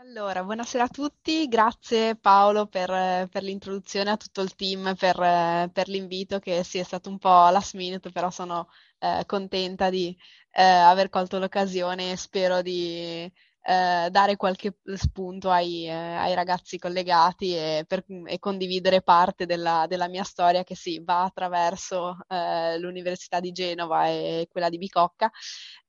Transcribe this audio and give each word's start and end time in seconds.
Allora, 0.00 0.42
buonasera 0.42 0.84
a 0.84 0.88
tutti, 0.88 1.46
grazie 1.46 2.16
Paolo 2.16 2.66
per, 2.66 3.28
per 3.28 3.42
l'introduzione 3.42 4.08
a 4.10 4.16
tutto 4.16 4.40
il 4.40 4.54
team, 4.54 4.94
per, 4.96 5.68
per 5.70 5.88
l'invito 5.88 6.38
che 6.38 6.64
sì, 6.64 6.78
è 6.78 6.82
stato 6.84 7.10
un 7.10 7.18
po' 7.18 7.28
last 7.50 7.74
minute, 7.74 8.10
però 8.10 8.30
sono 8.30 8.68
eh, 8.98 9.24
contenta 9.26 9.90
di 9.90 10.16
eh, 10.52 10.62
aver 10.62 11.10
colto 11.10 11.38
l'occasione 11.38 12.12
e 12.12 12.16
spero 12.16 12.62
di 12.62 13.30
eh, 13.62 14.08
dare 14.10 14.36
qualche 14.36 14.78
spunto 14.94 15.50
ai, 15.50 15.86
eh, 15.86 15.90
ai 15.90 16.34
ragazzi 16.34 16.78
collegati 16.78 17.54
e, 17.54 17.84
per, 17.86 18.02
e 18.24 18.38
condividere 18.38 19.02
parte 19.02 19.44
della, 19.44 19.84
della, 19.86 20.08
mia 20.08 20.24
storia 20.24 20.64
che 20.64 20.74
sì, 20.76 20.98
va 21.04 21.24
attraverso 21.24 22.16
eh, 22.26 22.78
l'Università 22.78 23.38
di 23.38 23.52
Genova 23.52 24.06
e 24.06 24.48
quella 24.50 24.70
di 24.70 24.78
Bicocca. 24.78 25.30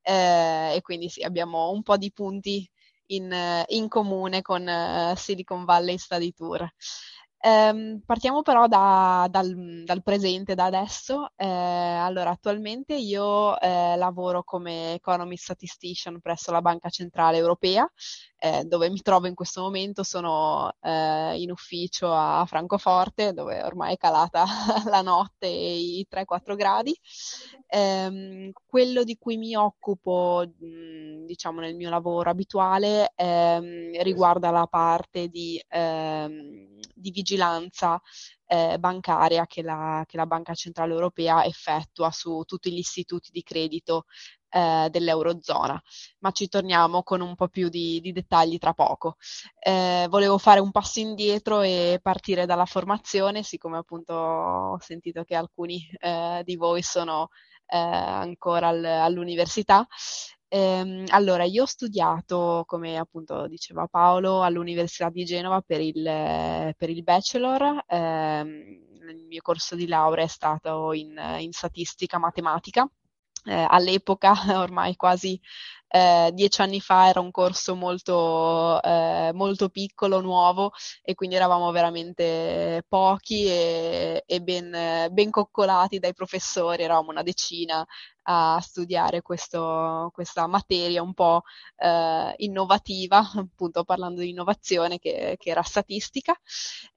Eh, 0.02 0.75
e 0.75 0.82
quindi 0.82 1.07
sì, 1.07 1.23
abbiamo 1.23 1.71
un 1.71 1.82
po' 1.82 1.96
di 1.96 2.12
punti 2.12 2.70
in, 3.12 3.64
in 3.68 3.88
comune 3.88 4.41
con 4.41 4.68
uh, 4.68 5.16
Silicon 5.16 5.66
Valley 5.66 5.98
Study 5.98 6.33
Tour. 6.33 6.71
Um, 7.43 8.01
partiamo 8.05 8.43
però 8.43 8.68
da, 8.68 9.27
dal, 9.27 9.83
dal, 9.83 10.04
presente, 10.04 10.54
da 10.54 10.65
adesso. 10.65 11.32
Eh, 11.36 11.45
allora, 11.47 12.29
attualmente 12.29 12.93
io 12.93 13.59
eh, 13.59 13.95
lavoro 13.95 14.43
come 14.43 14.93
Economy 14.93 15.36
Statistician 15.37 16.19
presso 16.21 16.51
la 16.51 16.61
Banca 16.61 16.89
Centrale 16.89 17.37
Europea, 17.37 17.89
eh, 18.37 18.63
dove 18.65 18.91
mi 18.91 19.01
trovo 19.01 19.25
in 19.25 19.33
questo 19.33 19.61
momento. 19.61 20.04
Sono 20.04 20.71
eh, 20.82 21.41
in 21.41 21.49
ufficio 21.49 22.13
a 22.13 22.46
Francoforte, 22.46 23.33
dove 23.33 23.63
ormai 23.63 23.93
è 23.93 23.97
calata 23.97 24.46
la 24.87 25.01
notte 25.01 25.47
e 25.47 25.79
i 25.79 26.07
3-4 26.07 26.55
gradi. 26.55 26.96
Ehm, 27.68 28.51
quello 28.68 29.04
di 29.04 29.18
cui 29.18 29.37
mi 29.37 29.55
occupo, 29.55 30.46
diciamo, 31.25 31.60
nel 31.60 31.75
mio 31.75 31.89
lavoro 31.89 32.30
abituale 32.30 33.13
ehm, 33.16 33.99
riguarda 34.03 34.52
la 34.52 34.67
parte 34.67 35.27
di, 35.27 35.59
di 37.02 37.11
vigilanza 37.11 38.02
eh, 38.45 38.77
bancaria 38.80 39.45
che 39.45 39.61
la, 39.61 40.03
che 40.07 40.17
la, 40.17 40.25
Banca 40.25 40.53
Centrale 40.53 40.94
Europea 40.94 41.45
effettua 41.45 42.11
su 42.11 42.44
tutti 42.45 42.71
gli 42.71 42.77
istituti 42.77 43.30
di 43.31 43.44
credito 43.44 44.05
eh, 44.49 44.88
dell'Eurozona, 44.91 45.81
ma 46.19 46.31
ci 46.31 46.47
torniamo 46.49 47.03
con 47.03 47.22
un 47.22 47.35
po' 47.35 47.47
più 47.47 47.69
di, 47.69 47.99
di 48.02 48.11
dettagli 48.11 48.57
tra 48.57 48.73
poco. 48.73 49.16
Eh, 49.59 50.07
volevo 50.09 50.38
fare 50.38 50.59
un 50.59 50.72
passo 50.72 50.99
indietro 50.99 51.61
e 51.61 51.99
partire 52.02 52.45
dalla 52.45 52.66
formazione, 52.66 53.44
siccome 53.44 53.77
appunto 53.77 54.13
ho 54.13 54.79
sentito 54.79 55.23
che 55.23 55.35
alcuni 55.35 55.89
eh, 55.99 56.41
di 56.44 56.55
voi 56.55 56.81
sono 56.81 57.29
eh, 57.67 57.77
ancora 57.77 58.67
al, 58.67 58.83
all'università 58.83 59.88
Ehm, 60.53 61.05
allora, 61.09 61.45
io 61.45 61.63
ho 61.63 61.66
studiato, 61.66 62.63
come 62.67 62.97
appunto 62.97 63.47
diceva 63.47 63.88
Paolo, 63.88 64.41
all'Università 64.44 65.09
di 65.09 65.23
Genova 65.23 65.61
per 65.61 65.80
il, 65.80 66.03
per 66.77 66.89
il 66.89 67.03
bachelor. 67.03 67.83
Ehm, 67.88 68.79
il 69.09 69.25
mio 69.27 69.41
corso 69.41 69.75
di 69.75 69.88
laurea 69.88 70.25
è 70.25 70.27
stato 70.27 70.91
in, 70.94 71.17
in 71.39 71.52
statistica 71.53 72.17
matematica. 72.17 72.89
Eh, 73.45 73.66
all'epoca, 73.70 74.34
ormai 74.61 74.95
quasi 74.95 75.39
eh, 75.88 76.31
dieci 76.34 76.61
anni 76.61 76.80
fa, 76.80 77.09
era 77.09 77.20
un 77.20 77.31
corso 77.31 77.75
molto, 77.75 78.81
eh, 78.81 79.31
molto 79.34 79.70
piccolo, 79.70 80.22
nuovo 80.22 80.72
e 81.02 81.16
quindi 81.16 81.36
eravamo 81.36 81.72
veramente 81.72 82.86
pochi 82.88 83.45
e, 83.47 84.23
e 84.25 84.42
ben, 84.42 85.09
ben, 85.12 85.30
coccolati 85.30 86.00
dai 86.00 86.14
professori, 86.14 86.84
eravamo 86.84 87.12
una 87.12 87.23
decina 87.23 87.86
a 88.23 88.59
studiare 88.62 89.22
questo, 89.22 90.09
questa 90.14 90.47
materia 90.47 91.02
un 91.02 91.14
po' 91.14 91.42
eh, 91.78 92.34
innovativa, 92.38 93.19
appunto 93.36 93.84
parlando 93.84 94.22
di 94.22 94.30
innovazione 94.30 95.00
che, 95.00 95.36
che 95.38 95.50
era 95.50 95.62
statistica. 95.64 96.39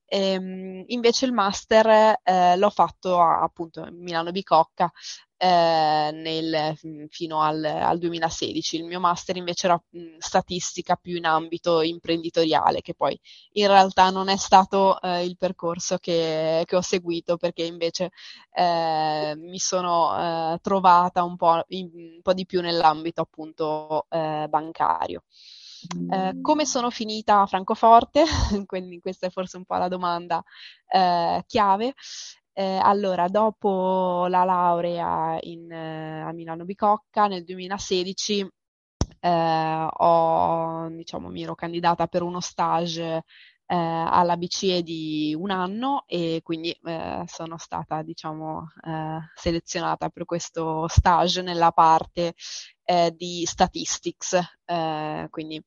Ehm, 0.07 0.85
invece 0.89 1.25
il 1.27 1.33
master 1.33 2.21
eh, 2.23 2.57
l'ho 2.57 2.71
fatto 2.71 3.19
a, 3.21 3.43
appunto 3.43 3.81
a 3.83 3.91
Milano 3.91 4.31
Bicocca 4.31 4.93
eh, 5.45 6.11
nel, 6.11 6.75
fino 7.11 7.43
al, 7.43 7.63
al, 7.63 7.99
2016. 7.99 8.77
Il 8.77 8.85
mio 8.85 8.99
master 8.99 9.37
invece 9.37 9.67
era 9.67 9.83
mh, 9.91 10.17
statistica 10.17 10.97
più 10.97 11.17
in 11.17 11.27
ambito 11.27 11.83
imprenditoriale, 11.83 12.81
che 12.81 12.95
poi 12.95 13.19
in 13.53 13.67
realtà 13.67 14.09
non 14.09 14.29
è 14.29 14.37
stato 14.37 14.99
eh, 15.03 15.25
il 15.25 15.37
percorso 15.37 15.99
che, 15.99 16.63
che, 16.65 16.77
ho 16.77 16.81
seguito 16.81 17.37
perché 17.37 17.65
invece 17.65 18.11
eh, 18.55 19.35
mi 19.37 19.59
sono 19.59 20.55
eh, 20.55 20.59
trovata 20.63 21.23
un 21.25 21.37
po', 21.37 21.63
in, 21.69 21.91
un 21.93 22.23
po', 22.23 22.33
di 22.33 22.47
più 22.47 22.63
nell'ambito 22.63 23.21
appunto 23.21 24.07
eh, 24.09 24.47
bancario. 24.49 25.25
Eh, 26.11 26.41
come 26.41 26.65
sono 26.65 26.89
finita 26.89 27.43
a 27.43 27.47
Francoforte? 27.47 28.25
Quindi 28.65 28.99
questa 29.01 29.27
è 29.27 29.31
forse 29.31 29.59
un 29.59 29.67
po' 29.67 29.77
la 29.77 29.89
domanda 29.89 30.43
eh, 30.89 31.45
chiave. 31.47 31.93
Eh, 32.57 32.79
allora, 32.81 33.27
dopo 33.29 34.27
la 34.29 34.45
laurea 34.45 35.39
in, 35.43 35.71
eh, 35.73 36.21
a 36.21 36.33
Milano 36.33 36.65
Bicocca 36.65 37.27
nel 37.27 37.43
2016 37.45 38.49
eh, 39.21 39.87
ho, 39.91 40.89
diciamo, 40.91 41.29
mi 41.31 41.43
ero 41.43 41.55
candidata 41.57 42.07
per 42.07 42.23
uno 42.23 42.39
stage 42.41 43.03
eh, 43.03 43.23
alla 43.67 44.37
BCE 44.37 44.83
di 44.83 45.35
un 45.37 45.51
anno 45.51 46.05
e 46.07 46.41
quindi 46.45 46.71
eh, 46.85 47.25
sono 47.27 47.59
stata, 47.59 48.03
diciamo, 48.03 48.69
eh, 48.87 49.19
selezionata 49.35 50.09
per 50.11 50.25
questo 50.25 50.87
stage 50.89 51.43
nella 51.43 51.73
parte 51.73 52.35
di 53.17 53.45
statistics, 53.47 54.39
quindi 55.31 55.63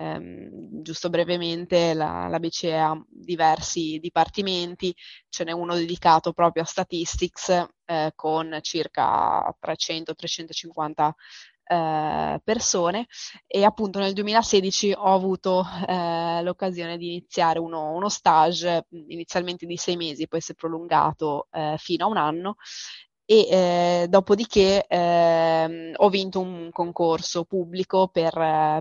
ehm, 0.00 0.82
giusto 0.82 1.10
brevemente, 1.10 1.94
la, 1.94 2.26
la, 2.28 2.38
BCE 2.38 2.76
ha 2.76 3.04
diversi 3.08 3.98
dipartimenti, 4.00 4.94
ce 5.28 5.44
n'è 5.44 5.52
uno 5.52 5.74
dedicato 5.74 6.32
proprio 6.32 6.62
a 6.62 6.66
statistics 6.66 7.48
eh, 7.84 8.12
con 8.14 8.58
circa 8.62 9.54
300-350 9.60 11.10
eh, 11.70 12.40
persone 12.42 13.06
e 13.46 13.62
appunto 13.62 14.00
nel 14.00 14.12
2016 14.12 14.92
ho 14.92 15.14
avuto 15.14 15.64
eh, 15.86 16.42
l'occasione 16.42 16.96
di 16.96 17.08
iniziare 17.10 17.58
uno, 17.60 17.92
uno, 17.92 18.08
stage 18.08 18.86
inizialmente 19.08 19.66
di 19.66 19.76
sei 19.76 19.96
mesi, 19.96 20.26
poi 20.26 20.40
si 20.40 20.52
è 20.52 20.54
prolungato 20.54 21.48
eh, 21.52 21.76
fino 21.78 22.06
a 22.06 22.08
un 22.08 22.16
anno 22.16 22.56
e 23.30 23.46
eh, 23.48 24.06
dopodiché 24.08 24.84
eh, 24.88 25.92
ho 25.94 26.08
vinto 26.08 26.40
un 26.40 26.70
concorso 26.72 27.44
pubblico 27.44 28.08
per, 28.08 28.32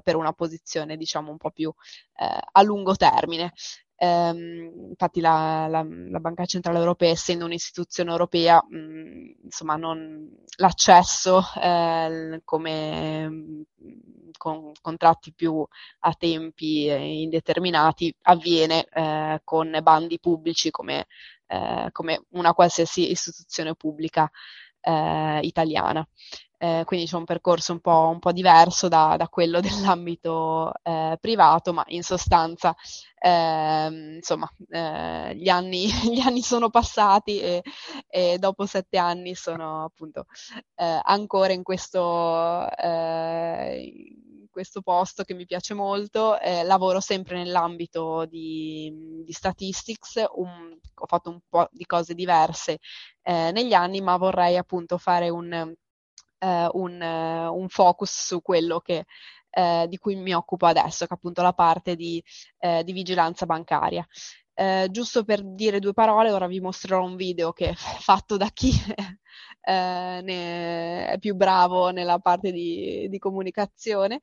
per, 0.03 0.15
una 0.15 0.33
posizione 0.33 0.97
diciamo 0.97 1.29
un 1.29 1.37
po' 1.37 1.51
più 1.51 1.71
eh, 2.15 2.39
a 2.51 2.61
lungo 2.63 2.95
termine. 2.95 3.53
Um, 4.01 4.87
infatti 4.89 5.19
la, 5.19 5.67
la, 5.69 5.85
la, 5.87 6.19
Banca 6.19 6.45
Centrale 6.45 6.79
Europea, 6.79 7.11
essendo 7.11 7.45
un'istituzione 7.45 8.09
europea, 8.09 8.63
mh, 8.67 8.77
mm, 8.77 9.29
insomma, 9.43 9.75
non, 9.75 10.27
l'accesso 10.55 11.43
eh, 11.61 12.41
come 12.43 13.65
con 14.37 14.71
contratti 14.81 15.33
più 15.33 15.63
a 15.99 16.13
tempi 16.17 16.85
indeterminati 16.87 18.15
avviene 18.23 18.87
eh, 18.91 19.41
con 19.43 19.77
bandi 19.83 20.17
pubblici 20.17 20.71
come 20.71 21.07
eh, 21.49 21.89
come 21.91 22.23
una 22.31 22.53
qualsiasi 22.53 23.09
istituzione 23.11 23.75
pubblica 23.75 24.29
eh, 24.81 25.39
italiana. 25.41 26.07
Eh, 26.61 26.83
quindi 26.85 27.05
c'è 27.05 27.15
un 27.15 27.23
percorso 27.23 27.71
un 27.71 27.79
po', 27.79 28.09
un 28.11 28.19
po 28.19 28.33
diverso 28.33 28.89
da, 28.89 29.15
da, 29.17 29.29
quello 29.29 29.61
dell'ambito 29.61 30.73
eh, 30.83 31.17
privato, 31.19 31.71
ma 31.71 31.83
in 31.87 32.03
sostanza, 32.03 32.75
eh, 33.17 34.15
insomma, 34.15 34.51
eh, 34.69 35.35
gli 35.35 35.47
anni, 35.47 35.87
gli, 36.11 36.19
anni, 36.19 36.41
sono 36.41 36.69
passati 36.69 37.39
e, 37.39 37.63
e, 38.09 38.37
dopo 38.39 38.65
sette 38.65 38.97
anni 38.97 39.35
sono 39.35 39.85
appunto 39.85 40.25
eh, 40.75 40.99
ancora 41.03 41.53
in 41.53 41.63
questo, 41.63 42.67
questo 44.49 44.81
posto 44.81 45.23
che 45.23 45.33
mi 45.33 45.45
piace 45.45 45.73
molto, 45.73 46.39
eh, 46.39 46.63
lavoro 46.63 46.99
sempre 46.99 47.37
nell'ambito 47.37 48.25
di, 48.25 49.21
di 49.23 49.31
statistics, 49.31 50.23
un, 50.35 50.77
ho 50.95 51.05
fatto 51.05 51.29
un 51.29 51.39
po' 51.47 51.67
di 51.71 51.85
cose 51.85 52.13
diverse 52.13 52.79
eh, 53.21 53.51
negli 53.51 53.73
anni, 53.73 54.01
ma 54.01 54.17
vorrei 54.17 54.57
appunto 54.57 54.97
fare 54.97 55.29
un, 55.29 55.51
eh, 55.51 56.69
un, 56.71 57.01
un 57.01 57.69
focus 57.69 58.25
su 58.27 58.41
quello 58.41 58.79
che, 58.79 59.05
eh, 59.51 59.85
di 59.87 59.97
cui 59.97 60.15
mi 60.15 60.33
occupo 60.33 60.65
adesso, 60.65 61.05
che 61.05 61.13
è 61.13 61.15
appunto 61.15 61.41
la 61.41 61.53
parte 61.53 61.95
di, 61.95 62.23
eh, 62.59 62.83
di 62.83 62.91
vigilanza 62.91 63.45
bancaria. 63.45 64.05
Eh, 64.59 64.89
giusto 64.91 65.23
per 65.23 65.41
dire 65.41 65.79
due 65.79 65.93
parole, 65.93 66.31
ora 66.31 66.45
vi 66.45 66.59
mostrerò 66.59 67.01
un 67.01 67.15
video 67.15 67.53
che 67.53 67.69
è 67.69 67.73
fatto 68.03 68.35
da 68.35 68.49
chi 68.49 68.71
eh, 69.61 71.05
è 71.05 71.15
più 71.17 71.33
bravo 71.35 71.91
nella 71.91 72.19
parte 72.19 72.51
di, 72.51 73.07
di 73.09 73.17
comunicazione 73.19 74.19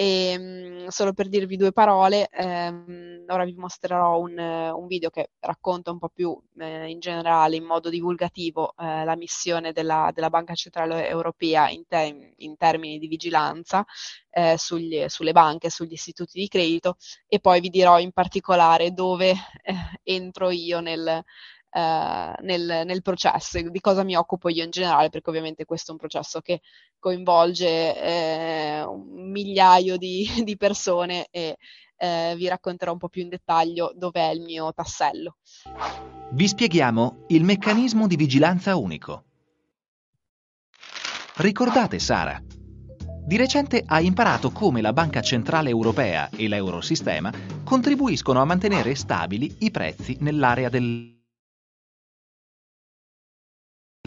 E, 0.00 0.38
mh, 0.38 0.86
solo 0.90 1.12
per 1.12 1.28
dirvi 1.28 1.56
due 1.56 1.72
parole, 1.72 2.28
ehm, 2.28 3.24
ora 3.26 3.44
vi 3.44 3.54
mostrerò 3.54 4.20
un, 4.20 4.38
un, 4.38 4.86
video 4.86 5.10
che 5.10 5.30
racconta 5.40 5.90
un 5.90 5.98
po' 5.98 6.08
più 6.08 6.40
eh, 6.60 6.88
in 6.88 7.00
generale, 7.00 7.56
in 7.56 7.64
modo 7.64 7.88
divulgativo, 7.90 8.74
eh, 8.78 9.04
la 9.04 9.16
missione 9.16 9.72
della, 9.72 10.12
della, 10.14 10.30
Banca 10.30 10.54
Centrale 10.54 11.08
Europea 11.08 11.68
in, 11.68 11.82
te- 11.88 12.32
in 12.36 12.56
termini 12.56 13.00
di 13.00 13.08
vigilanza 13.08 13.84
eh, 14.30 14.56
sugli, 14.56 15.04
sulle 15.08 15.32
banche, 15.32 15.68
sugli 15.68 15.94
istituti 15.94 16.38
di 16.38 16.46
credito. 16.46 16.96
E 17.26 17.40
poi 17.40 17.58
vi 17.58 17.68
dirò 17.68 17.98
in 17.98 18.12
particolare 18.12 18.92
dove 18.92 19.30
eh, 19.30 19.74
entro 20.04 20.50
io 20.50 20.78
nel, 20.78 21.24
eh, 21.70 22.34
nel, 22.40 22.82
nel, 22.84 23.02
processo, 23.02 23.60
di 23.60 23.80
cosa 23.80 24.02
mi 24.02 24.16
occupo 24.16 24.48
io 24.48 24.64
in 24.64 24.70
generale, 24.70 25.10
perché 25.10 25.28
ovviamente 25.28 25.64
questo 25.64 25.90
è 25.90 25.92
un 25.92 26.00
processo 26.00 26.40
che 26.40 26.60
coinvolge 26.98 28.02
eh, 28.02 28.82
un 28.84 29.30
migliaio 29.30 29.96
di, 29.96 30.28
di 30.44 30.56
persone 30.56 31.28
e 31.30 31.56
eh, 31.98 32.34
vi 32.36 32.48
racconterò 32.48 32.92
un 32.92 32.98
po' 32.98 33.08
più 33.08 33.22
in 33.22 33.28
dettaglio 33.28 33.92
dov'è 33.94 34.30
il 34.30 34.42
mio 34.42 34.72
tassello. 34.72 35.36
Vi 36.30 36.48
spieghiamo 36.48 37.24
il 37.28 37.44
meccanismo 37.44 38.06
di 38.06 38.16
vigilanza 38.16 38.76
unico. 38.76 39.24
Ricordate 41.36 41.98
Sara? 41.98 42.40
Di 43.24 43.36
recente 43.36 43.82
ha 43.86 44.00
imparato 44.00 44.50
come 44.50 44.80
la 44.80 44.94
Banca 44.94 45.20
Centrale 45.20 45.68
Europea 45.68 46.30
e 46.30 46.48
l'Eurosistema 46.48 47.30
contribuiscono 47.62 48.40
a 48.40 48.44
mantenere 48.44 48.94
stabili 48.94 49.56
i 49.60 49.70
prezzi 49.70 50.16
nell'area 50.20 50.70
del 50.70 51.17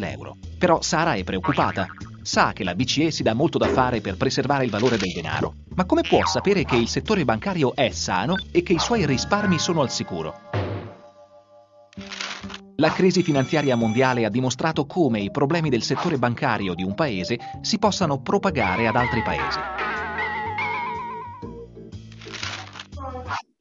l'euro. 0.01 0.35
Però 0.57 0.81
Sara 0.81 1.13
è 1.13 1.23
preoccupata. 1.23 1.87
Sa 2.21 2.51
che 2.53 2.63
la 2.63 2.75
BCE 2.75 3.09
si 3.09 3.23
dà 3.23 3.33
molto 3.33 3.57
da 3.57 3.67
fare 3.67 4.01
per 4.01 4.17
preservare 4.17 4.65
il 4.65 4.69
valore 4.69 4.97
del 4.97 5.11
denaro, 5.13 5.53
ma 5.75 5.85
come 5.85 6.01
può 6.01 6.25
sapere 6.25 6.65
che 6.65 6.75
il 6.75 6.89
settore 6.89 7.23
bancario 7.23 7.73
è 7.73 7.89
sano 7.91 8.35
e 8.51 8.61
che 8.61 8.73
i 8.73 8.79
suoi 8.79 9.05
risparmi 9.05 9.57
sono 9.57 9.81
al 9.81 9.89
sicuro? 9.89 10.49
La 12.75 12.89
crisi 12.89 13.21
finanziaria 13.21 13.75
mondiale 13.75 14.25
ha 14.25 14.29
dimostrato 14.29 14.85
come 14.85 15.19
i 15.19 15.29
problemi 15.29 15.69
del 15.69 15.83
settore 15.83 16.17
bancario 16.17 16.73
di 16.73 16.83
un 16.83 16.95
paese 16.95 17.37
si 17.61 17.77
possano 17.77 18.21
propagare 18.21 18.87
ad 18.87 18.95
altri 18.95 19.21
paesi. 19.21 19.90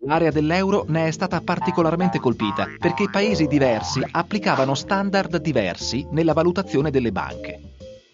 L'area 0.02 0.30
dell'euro 0.30 0.86
ne 0.88 1.08
è 1.08 1.10
stata 1.10 1.42
particolarmente 1.42 2.18
colpita 2.18 2.66
perché 2.78 3.10
paesi 3.10 3.46
diversi 3.46 4.00
applicavano 4.10 4.74
standard 4.74 5.36
diversi 5.36 6.06
nella 6.12 6.32
valutazione 6.32 6.90
delle 6.90 7.12
banche. 7.12 7.60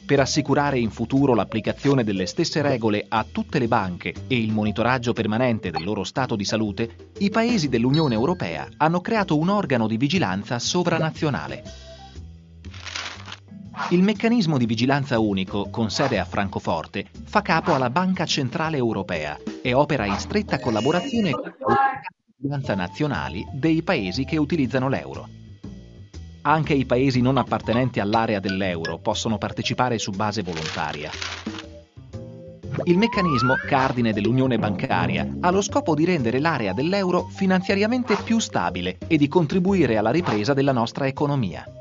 Per 0.04 0.18
assicurare 0.18 0.80
in 0.80 0.90
futuro 0.90 1.34
l'applicazione 1.34 2.02
delle 2.02 2.26
stesse 2.26 2.60
regole 2.60 3.04
a 3.08 3.24
tutte 3.30 3.60
le 3.60 3.68
banche 3.68 4.12
e 4.26 4.36
il 4.36 4.52
monitoraggio 4.52 5.12
permanente 5.12 5.70
del 5.70 5.84
loro 5.84 6.02
stato 6.02 6.34
di 6.34 6.44
salute, 6.44 7.10
i 7.18 7.30
paesi 7.30 7.68
dell'Unione 7.68 8.14
Europea 8.14 8.68
hanno 8.78 9.00
creato 9.00 9.36
un 9.38 9.48
organo 9.48 9.86
di 9.86 9.96
vigilanza 9.96 10.58
sovranazionale 10.58 11.85
il 13.90 14.02
meccanismo 14.02 14.58
di 14.58 14.66
vigilanza 14.66 15.18
unico, 15.18 15.68
con 15.70 15.90
sede 15.90 16.18
a 16.18 16.24
Francoforte, 16.24 17.06
fa 17.24 17.42
capo 17.42 17.74
alla 17.74 17.90
Banca 17.90 18.24
Centrale 18.24 18.76
Europea 18.76 19.38
e 19.62 19.74
opera 19.74 20.06
in 20.06 20.18
stretta 20.18 20.58
collaborazione 20.58 21.30
con 21.30 21.42
le 21.44 22.02
vigilanza 22.36 22.74
nazionali 22.74 23.46
dei 23.52 23.82
paesi 23.82 24.24
che 24.24 24.38
utilizzano 24.38 24.88
l'euro. 24.88 25.28
Anche 26.42 26.74
i 26.74 26.84
paesi 26.84 27.20
non 27.20 27.36
appartenenti 27.36 28.00
all'area 28.00 28.40
dell'euro 28.40 28.98
possono 28.98 29.38
partecipare 29.38 29.98
su 29.98 30.10
base 30.10 30.42
volontaria. 30.42 31.10
Il 32.84 32.98
meccanismo 32.98 33.54
cardine 33.66 34.12
dell'unione 34.12 34.58
bancaria 34.58 35.36
ha 35.40 35.50
lo 35.50 35.62
scopo 35.62 35.94
di 35.94 36.04
rendere 36.04 36.40
l'area 36.40 36.72
dell'euro 36.72 37.26
finanziariamente 37.28 38.16
più 38.16 38.38
stabile 38.38 38.98
e 39.06 39.16
di 39.16 39.28
contribuire 39.28 39.96
alla 39.96 40.10
ripresa 40.10 40.54
della 40.54 40.72
nostra 40.72 41.06
economia. 41.06 41.75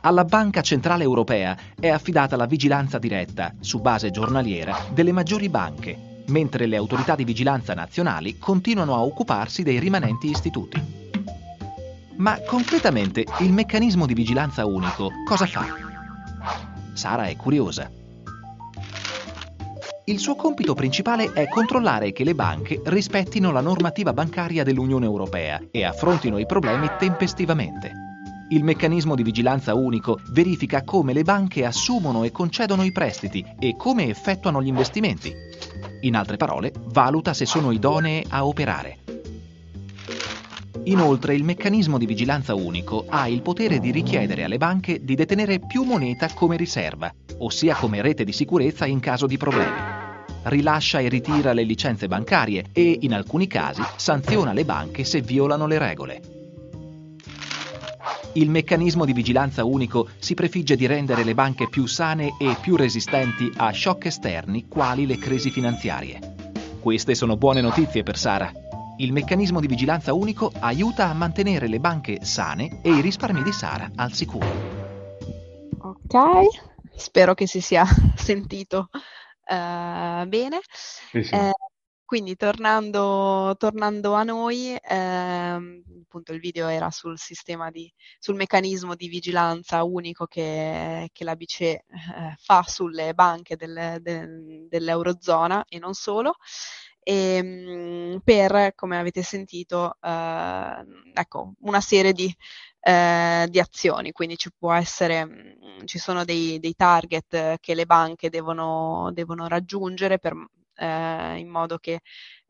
Alla 0.00 0.24
Banca 0.24 0.60
Centrale 0.60 1.02
Europea 1.02 1.56
è 1.78 1.88
affidata 1.88 2.36
la 2.36 2.46
vigilanza 2.46 2.98
diretta, 2.98 3.54
su 3.58 3.80
base 3.80 4.10
giornaliera, 4.10 4.76
delle 4.92 5.10
maggiori 5.10 5.48
banche, 5.48 6.22
mentre 6.26 6.66
le 6.66 6.76
autorità 6.76 7.16
di 7.16 7.24
vigilanza 7.24 7.74
nazionali 7.74 8.38
continuano 8.38 8.94
a 8.94 9.02
occuparsi 9.02 9.64
dei 9.64 9.80
rimanenti 9.80 10.30
istituti. 10.30 10.80
Ma 12.16 12.38
concretamente 12.46 13.24
il 13.40 13.52
meccanismo 13.52 14.06
di 14.06 14.14
vigilanza 14.14 14.64
unico 14.66 15.10
cosa 15.24 15.46
fa? 15.46 15.66
Sara 16.92 17.26
è 17.26 17.36
curiosa. 17.36 17.90
Il 20.04 20.18
suo 20.20 20.36
compito 20.36 20.74
principale 20.74 21.32
è 21.32 21.48
controllare 21.48 22.12
che 22.12 22.24
le 22.24 22.34
banche 22.34 22.80
rispettino 22.84 23.50
la 23.50 23.60
normativa 23.60 24.12
bancaria 24.12 24.62
dell'Unione 24.62 25.04
Europea 25.04 25.60
e 25.70 25.84
affrontino 25.84 26.38
i 26.38 26.46
problemi 26.46 26.88
tempestivamente. 26.98 28.07
Il 28.50 28.64
meccanismo 28.64 29.14
di 29.14 29.22
vigilanza 29.22 29.74
unico 29.74 30.20
verifica 30.30 30.82
come 30.82 31.12
le 31.12 31.22
banche 31.22 31.66
assumono 31.66 32.24
e 32.24 32.32
concedono 32.32 32.82
i 32.82 32.92
prestiti 32.92 33.44
e 33.58 33.76
come 33.76 34.08
effettuano 34.08 34.62
gli 34.62 34.68
investimenti. 34.68 35.30
In 36.00 36.16
altre 36.16 36.38
parole, 36.38 36.72
valuta 36.86 37.34
se 37.34 37.44
sono 37.44 37.72
idonee 37.72 38.24
a 38.26 38.46
operare. 38.46 39.00
Inoltre 40.84 41.34
il 41.34 41.44
meccanismo 41.44 41.98
di 41.98 42.06
vigilanza 42.06 42.54
unico 42.54 43.04
ha 43.06 43.28
il 43.28 43.42
potere 43.42 43.80
di 43.80 43.90
richiedere 43.90 44.44
alle 44.44 44.56
banche 44.56 45.04
di 45.04 45.14
detenere 45.14 45.58
più 45.58 45.82
moneta 45.82 46.32
come 46.32 46.56
riserva, 46.56 47.12
ossia 47.40 47.74
come 47.74 48.00
rete 48.00 48.24
di 48.24 48.32
sicurezza 48.32 48.86
in 48.86 49.00
caso 49.00 49.26
di 49.26 49.36
problemi. 49.36 49.76
Rilascia 50.44 51.00
e 51.00 51.08
ritira 51.10 51.52
le 51.52 51.64
licenze 51.64 52.08
bancarie 52.08 52.64
e, 52.72 52.96
in 53.02 53.12
alcuni 53.12 53.46
casi, 53.46 53.82
sanziona 53.96 54.54
le 54.54 54.64
banche 54.64 55.04
se 55.04 55.20
violano 55.20 55.66
le 55.66 55.76
regole. 55.76 56.37
Il 58.38 58.50
meccanismo 58.50 59.04
di 59.04 59.12
vigilanza 59.12 59.64
unico 59.64 60.10
si 60.20 60.34
prefigge 60.34 60.76
di 60.76 60.86
rendere 60.86 61.24
le 61.24 61.34
banche 61.34 61.68
più 61.68 61.86
sane 61.86 62.36
e 62.38 62.56
più 62.60 62.76
resistenti 62.76 63.50
a 63.56 63.72
shock 63.72 64.06
esterni 64.06 64.68
quali 64.68 65.06
le 65.06 65.18
crisi 65.18 65.50
finanziarie. 65.50 66.36
Queste 66.80 67.16
sono 67.16 67.36
buone 67.36 67.60
notizie 67.60 68.04
per 68.04 68.16
Sara. 68.16 68.48
Il 68.98 69.12
meccanismo 69.12 69.58
di 69.58 69.66
vigilanza 69.66 70.12
unico 70.12 70.52
aiuta 70.60 71.08
a 71.08 71.14
mantenere 71.14 71.66
le 71.66 71.80
banche 71.80 72.24
sane 72.24 72.78
e 72.80 72.92
i 72.92 73.00
risparmi 73.00 73.42
di 73.42 73.50
Sara 73.50 73.90
al 73.96 74.12
sicuro. 74.12 74.46
Ok, 75.80 76.46
spero 76.94 77.34
che 77.34 77.48
si 77.48 77.60
sia 77.60 77.84
sentito 78.14 78.88
uh, 78.92 80.24
bene. 80.28 80.60
Sì, 81.10 81.24
sì. 81.24 81.34
Eh, 81.34 81.52
quindi 82.08 82.36
tornando, 82.36 83.54
tornando 83.58 84.14
a 84.14 84.22
noi, 84.22 84.74
ehm, 84.82 85.82
appunto 86.04 86.32
il 86.32 86.40
video 86.40 86.66
era 86.68 86.90
sul 86.90 87.18
sistema 87.18 87.70
di, 87.70 87.92
sul 88.18 88.34
meccanismo 88.34 88.94
di 88.94 89.08
vigilanza 89.08 89.82
unico 89.84 90.24
che, 90.24 91.10
che 91.12 91.24
la 91.24 91.36
BCE 91.36 91.66
eh, 91.66 91.84
fa 92.38 92.64
sulle 92.66 93.12
banche 93.12 93.56
del, 93.56 93.98
del, 94.00 94.66
dell'Eurozona 94.70 95.66
e 95.68 95.78
non 95.78 95.92
solo. 95.92 96.36
E, 97.02 97.12
ehm, 97.14 98.20
per, 98.24 98.72
come 98.74 98.98
avete 98.98 99.22
sentito, 99.22 99.98
eh, 100.00 100.84
ecco, 101.12 101.52
una 101.60 101.82
serie 101.82 102.14
di, 102.14 102.34
eh, 102.80 103.46
di, 103.50 103.60
azioni, 103.60 104.12
quindi 104.12 104.38
ci 104.38 104.50
può 104.58 104.72
essere, 104.72 105.58
ci 105.84 105.98
sono 105.98 106.24
dei, 106.24 106.58
dei 106.58 106.74
target 106.74 107.58
che 107.60 107.74
le 107.74 107.84
banche 107.84 108.30
devono, 108.30 109.10
devono 109.12 109.46
raggiungere 109.46 110.18
per 110.18 110.34
eh, 110.78 111.38
in 111.38 111.48
modo 111.48 111.78
che 111.78 112.00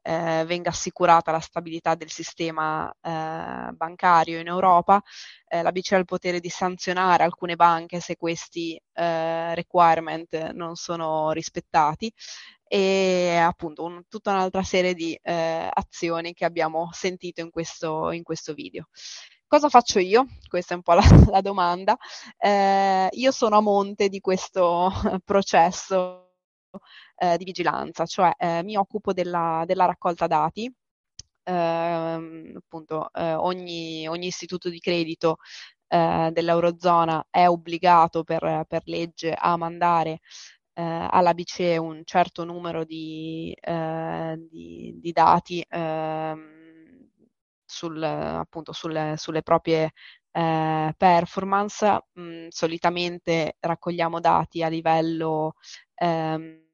eh, 0.02 0.44
venga 0.46 0.70
assicurata 0.70 1.30
la 1.30 1.40
stabilità 1.40 1.94
del 1.94 2.10
sistema 2.10 2.90
eh, 2.90 3.72
bancario 3.72 4.40
in 4.40 4.46
Europa. 4.46 5.02
Eh, 5.46 5.62
la 5.62 5.72
BCE 5.72 5.96
ha 5.96 5.98
il 5.98 6.04
potere 6.06 6.40
di 6.40 6.48
sanzionare 6.48 7.24
alcune 7.24 7.56
banche 7.56 8.00
se 8.00 8.16
questi 8.16 8.80
eh, 8.94 9.54
requirement 9.54 10.52
non 10.52 10.76
sono 10.76 11.30
rispettati 11.32 12.12
e 12.66 13.36
appunto 13.36 13.84
un, 13.84 14.02
tutta 14.08 14.30
un'altra 14.30 14.62
serie 14.62 14.94
di 14.94 15.18
eh, 15.22 15.68
azioni 15.72 16.34
che 16.34 16.44
abbiamo 16.44 16.88
sentito 16.92 17.40
in 17.40 17.50
questo, 17.50 18.10
in 18.12 18.22
questo 18.22 18.54
video. 18.54 18.88
Cosa 19.46 19.68
faccio 19.70 19.98
io? 19.98 20.26
Questa 20.46 20.74
è 20.74 20.76
un 20.76 20.82
po' 20.82 20.92
la, 20.92 21.02
la 21.30 21.40
domanda. 21.40 21.96
Eh, 22.38 23.08
io 23.10 23.30
sono 23.32 23.56
a 23.56 23.60
monte 23.60 24.08
di 24.08 24.20
questo 24.20 24.90
processo 25.24 26.27
eh, 27.16 27.36
di 27.36 27.44
vigilanza, 27.44 28.04
cioè 28.06 28.32
eh, 28.36 28.62
mi 28.62 28.76
occupo 28.76 29.12
della, 29.12 29.64
della 29.66 29.86
raccolta 29.86 30.26
dati. 30.26 30.72
Eh, 31.42 31.52
appunto, 32.56 33.10
eh, 33.12 33.34
ogni, 33.34 34.06
ogni, 34.08 34.26
istituto 34.26 34.68
di 34.68 34.80
credito 34.80 35.38
eh, 35.88 36.30
dell'Eurozona 36.32 37.26
è 37.30 37.46
obbligato 37.48 38.22
per, 38.24 38.64
per 38.68 38.82
legge 38.84 39.32
a 39.32 39.56
mandare 39.56 40.20
eh, 40.74 41.08
alla 41.10 41.34
BCE 41.34 41.78
un 41.78 42.02
certo 42.04 42.44
numero 42.44 42.84
di, 42.84 43.54
di, 44.50 44.94
di 45.00 45.12
dati 45.12 45.64
ehm, 45.68 46.58
sul, 47.64 48.02
appunto, 48.02 48.72
sulle, 48.72 49.14
sulle 49.16 49.42
proprie 49.42 49.92
eh, 50.38 50.94
performance. 50.96 52.04
Mm, 52.20 52.46
solitamente 52.48 53.56
raccogliamo 53.60 54.20
dati 54.20 54.62
a 54.62 54.68
livello 54.68 55.54
ehm, 55.96 56.66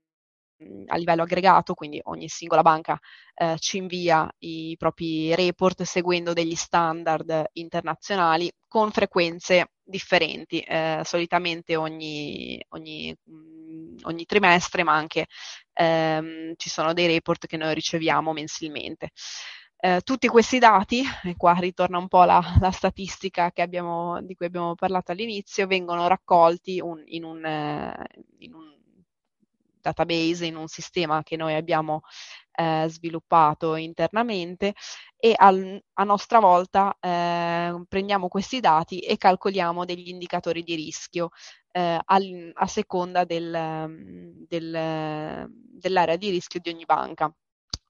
a 0.86 0.96
livello 0.96 1.22
aggregato, 1.22 1.74
quindi 1.74 2.00
ogni 2.04 2.28
singola 2.28 2.62
banca 2.62 2.98
eh, 3.34 3.56
ci 3.58 3.76
invia 3.78 4.30
i 4.38 4.74
propri 4.78 5.34
report 5.34 5.82
seguendo 5.82 6.32
degli 6.32 6.54
standard 6.54 7.50
internazionali 7.54 8.50
con 8.68 8.90
frequenze 8.92 9.72
differenti, 9.82 10.60
eh, 10.60 11.00
solitamente 11.04 11.76
ogni, 11.76 12.62
ogni, 12.70 13.14
mm, 13.30 13.96
ogni, 14.04 14.24
trimestre, 14.24 14.82
ma 14.84 14.94
anche 14.94 15.26
ehm, 15.74 16.54
ci 16.56 16.70
sono 16.70 16.92
dei 16.94 17.06
report 17.06 17.46
che 17.46 17.56
noi 17.56 17.74
riceviamo 17.74 18.32
mensilmente. 18.32 19.10
Eh, 19.84 20.00
tutti 20.00 20.28
questi 20.28 20.58
dati, 20.58 21.02
e 21.24 21.36
qua 21.36 21.52
ritorna 21.58 21.98
un 21.98 22.08
po' 22.08 22.24
la, 22.24 22.40
la 22.58 22.70
statistica 22.70 23.52
abbiamo, 23.54 24.18
di 24.22 24.34
cui 24.34 24.46
abbiamo 24.46 24.74
parlato 24.74 25.12
all'inizio, 25.12 25.66
vengono 25.66 26.08
raccolti 26.08 26.80
un, 26.80 27.02
in, 27.04 27.22
un, 27.22 27.44
eh, 27.44 28.06
in 28.38 28.54
un 28.54 28.74
database, 29.82 30.46
in 30.46 30.56
un 30.56 30.68
sistema 30.68 31.22
che 31.22 31.36
noi 31.36 31.54
abbiamo 31.54 32.00
eh, 32.52 32.86
sviluppato 32.88 33.74
internamente 33.74 34.72
e 35.18 35.34
al, 35.36 35.78
a 35.92 36.04
nostra 36.04 36.38
volta 36.38 36.96
eh, 36.98 37.84
prendiamo 37.86 38.28
questi 38.28 38.60
dati 38.60 39.00
e 39.00 39.18
calcoliamo 39.18 39.84
degli 39.84 40.08
indicatori 40.08 40.62
di 40.62 40.76
rischio 40.76 41.28
eh, 41.72 42.00
al, 42.02 42.52
a 42.54 42.66
seconda 42.66 43.24
del, 43.24 44.46
del, 44.48 45.46
dell'area 45.50 46.16
di 46.16 46.30
rischio 46.30 46.60
di 46.60 46.70
ogni 46.70 46.86
banca 46.86 47.30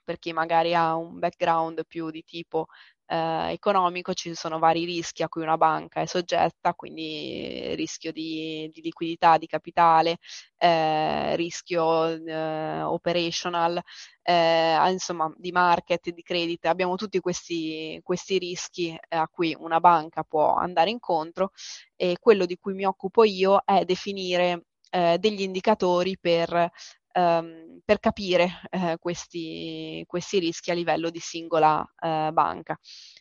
per 0.05 0.19
chi 0.19 0.33
magari 0.33 0.75
ha 0.75 0.95
un 0.95 1.19
background 1.19 1.85
più 1.87 2.11
di 2.11 2.23
tipo 2.25 2.67
eh, 3.07 3.53
economico 3.53 4.15
ci 4.15 4.35
sono 4.35 4.59
vari 4.59 4.85
rischi 4.85 5.23
a 5.23 5.29
cui 5.29 5.43
una 5.43 5.57
banca 5.57 6.01
è 6.01 6.07
soggetta, 6.07 6.75
quindi 6.75 7.75
rischio 7.75 8.13
di, 8.13 8.71
di 8.73 8.81
liquidità, 8.83 9.37
di 9.39 9.47
capitale, 9.47 10.19
eh, 10.57 11.37
rischio 11.37 12.09
eh, 12.09 12.83
operational, 12.83 13.81
eh, 14.23 14.91
insomma 14.91 15.33
di 15.37 15.53
market, 15.53 16.11
di 16.11 16.23
credit. 16.23 16.67
Abbiamo 16.67 16.97
tutti 16.97 17.21
questi, 17.21 18.01
questi 18.03 18.39
rischi 18.39 18.91
eh, 18.91 19.17
a 19.17 19.29
cui 19.29 19.55
una 19.59 19.81
banca 19.81 20.23
può 20.23 20.55
andare 20.55 20.91
incontro 20.91 21.53
e 21.97 22.17
quello 22.21 22.47
di 22.47 22.57
cui 22.57 22.75
mi 22.75 22.85
occupo 22.85 23.25
io 23.25 23.63
è 23.65 23.85
definire 23.85 24.67
eh, 24.91 25.19
degli 25.19 25.43
indicatori 25.43 26.17
per 26.19 26.71
ehm, 27.15 27.81
per 27.85 28.01
capire 28.01 28.61
eh, 28.71 28.97
questi, 28.99 30.03
questi, 30.07 30.39
rischi 30.39 30.71
a 30.71 30.75
livello 30.75 31.11
di 31.11 31.21
singola 31.21 31.85
eh, 31.99 32.31
banca. 32.33 32.79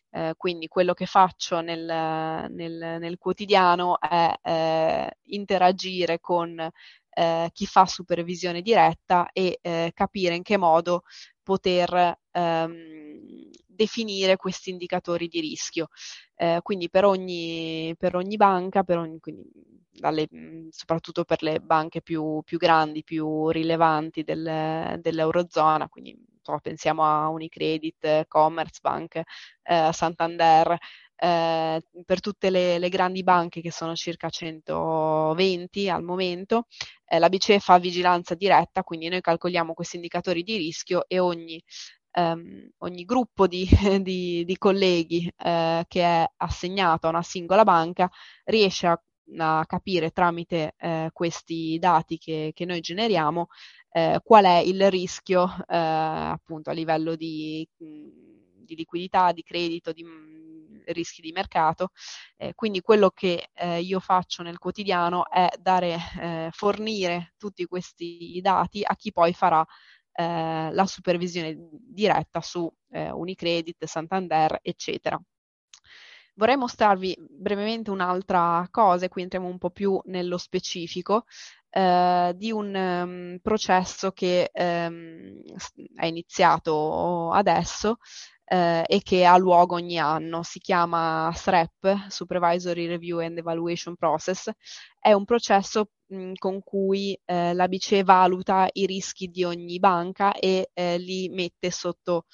Eh, 0.10 0.34
quindi 0.38 0.68
quello 0.68 0.94
che 0.94 1.06
faccio 1.06 1.62
nel, 1.62 1.86
nel, 1.86 2.98
nel 3.00 3.18
quotidiano 3.18 4.00
è 4.00 4.34
eh, 4.42 5.18
interagire 5.24 6.20
con 6.20 6.70
eh, 7.16 7.50
chi 7.54 7.66
fa 7.66 7.86
supervisione 7.86 8.62
diretta 8.62 9.30
e 9.32 9.60
eh, 9.62 9.92
capire 9.94 10.36
in 10.36 10.44
che 10.44 10.58
modo 10.58 11.04
poter 11.42 12.20
ehm, 12.32 13.50
definire 13.66 14.38
questi 14.38 14.70
indicatori 14.70 15.28
di 15.28 15.40
rischio. 15.42 15.88
Eh, 16.36 16.60
quindi 16.62 16.90
per 16.90 17.06
ogni, 17.06 17.94
per 17.98 18.16
ogni 18.16 18.38
banca, 18.38 18.84
per 18.84 18.98
ogni, 18.98 19.20
quindi 19.20 19.50
dalle, 19.94 20.28
soprattutto 20.70 21.24
per 21.24 21.42
le 21.44 21.60
banche 21.60 22.02
più, 22.02 22.42
più 22.44 22.58
grandi, 22.58 23.04
più 23.04 23.50
rilevanti 23.50 24.24
del, 24.24 25.00
dell'Eurozona, 25.00 25.88
quindi 25.90 26.18
insomma, 26.38 26.60
pensiamo 26.60 27.04
a 27.04 27.30
Unicredit, 27.30 28.28
Commerzbank, 28.28 29.22
eh, 29.64 29.90
Santander, 29.94 30.78
eh, 31.16 31.82
per 32.06 32.20
tutte 32.20 32.50
le, 32.50 32.80
le, 32.80 32.90
grandi 32.90 33.24
banche 33.24 33.62
che 33.62 33.72
sono 33.72 33.96
circa 33.96 34.30
120 34.30 35.90
al 35.90 36.04
momento, 36.04 36.66
eh, 37.06 37.20
la 37.20 37.30
BCE 37.30 37.60
fa 37.60 37.78
vigilanza 37.80 38.36
diretta, 38.36 38.84
quindi 38.84 39.08
noi 39.10 39.22
calcoliamo 39.22 39.74
questi 39.74 39.96
indicatori 39.96 40.44
di 40.44 40.58
rischio 40.58 41.06
e 41.08 41.20
ogni, 41.20 41.62
ehm, 42.12 42.70
ogni 42.80 43.06
gruppo 43.06 43.48
di, 43.48 43.66
di, 44.02 44.44
di 44.46 44.58
colleghi 44.58 45.32
eh, 45.38 45.86
che 45.88 46.02
è 46.04 46.26
assegnato 46.38 47.08
a 47.08 47.10
una 47.10 47.24
singola 47.24 47.64
banca 47.64 48.10
riesce 48.46 48.88
a 48.88 49.02
a 49.38 49.64
capire 49.66 50.12
tramite 50.12 50.74
eh, 50.78 51.10
questi 51.12 51.78
dati 51.80 52.18
che, 52.18 52.52
che 52.54 52.66
noi 52.66 52.82
generiamo 52.82 53.48
eh, 53.92 54.20
qual 54.24 54.46
è 54.46 54.58
il 54.58 54.90
rischio 54.90 55.46
eh, 55.68 55.78
appunto 55.78 56.70
a 56.70 56.74
livello 56.74 57.16
di, 57.16 57.68
di, 57.78 58.76
liquidità, 58.76 59.32
di 59.32 59.44
credito, 59.44 59.92
di 59.92 60.04
rischi 60.88 61.22
di 61.22 61.32
mercato. 61.32 61.90
Eh, 62.38 62.54
quindi 62.56 62.82
quello 62.82 63.10
che 63.12 63.50
eh, 63.54 63.82
io 63.82 64.00
faccio 64.00 64.44
nel 64.44 64.58
quotidiano 64.58 65.30
è 65.30 65.50
dare, 65.60 65.98
eh, 66.20 66.50
fornire 66.52 67.34
tutti 67.38 67.66
questi 67.66 68.40
dati 68.42 68.82
a 68.84 68.96
chi 68.96 69.12
poi 69.12 69.34
farà 69.34 69.66
la 70.16 70.86
supervisione 70.86 71.58
diretta 71.72 72.40
su 72.40 72.72
Unicredit, 72.90 73.86
Santander, 73.86 74.60
eccetera. 74.62 75.20
Vorrei 76.36 76.58
mostrarvi 76.58 77.16
brevemente 77.30 77.92
un'altra 77.92 78.68
cosa, 78.72 79.06
e 79.06 79.10
qui 79.10 79.22
entriamo 79.22 79.48
un 79.48 79.58
po' 79.58 79.70
più 79.70 80.00
nello 80.06 80.38
specifico, 80.38 81.26
eh, 81.70 82.34
di 82.36 82.52
un 82.52 82.74
um, 82.76 83.38
processo 83.42 84.12
che 84.12 84.50
um, 84.54 85.42
è 85.96 86.06
iniziato 86.06 87.32
adesso 87.32 87.98
eh, 88.46 88.84
e 88.88 89.02
che 89.02 89.26
ha 89.26 89.38
luogo 89.38 89.76
ogni 89.76 89.98
anno. 89.98 90.44
Si 90.44 90.60
chiama 90.60 91.32
SREP, 91.34 92.08
Supervisory 92.10 92.88
Review 92.88 93.20
and 93.20 93.38
Evaluation 93.38 93.96
Process. 93.96 94.50
È 95.00 95.12
un 95.14 95.26
processo 95.26 95.90
mh, 96.08 96.34
con 96.38 96.62
cui 96.64 97.20
eh, 97.26 97.54
la 97.54 97.68
BCE 97.68 98.04
valuta 98.04 98.68
i 98.72 98.86
rischi 98.86 99.28
di 99.28 99.44
ogni 99.44 99.80
banca 99.80 100.34
e 100.34 100.70
eh, 100.74 100.98
li 100.98 101.30
mette 101.30 101.72
sotto 101.72 102.26